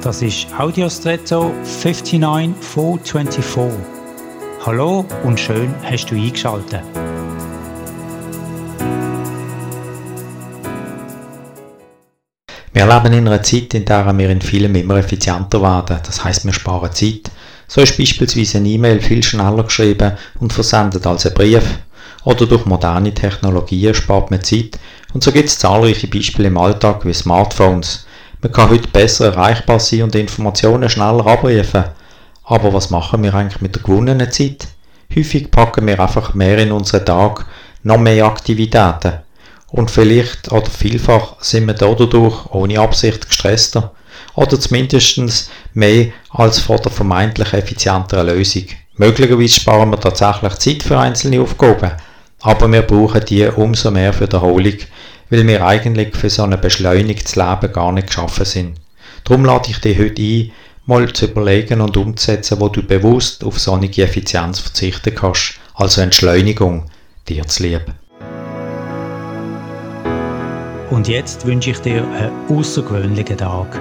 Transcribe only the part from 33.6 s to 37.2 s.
mit der gewonnenen Zeit? Häufig packen wir einfach mehr in unseren